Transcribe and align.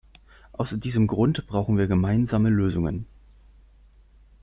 Aus 0.53 0.71
diesem 0.79 1.05
Grund 1.05 1.45
brauchen 1.45 1.77
wir 1.77 1.85
gemeinsame 1.85 2.49
Lösungen. 2.49 3.05